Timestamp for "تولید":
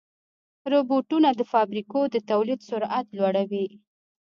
2.29-2.59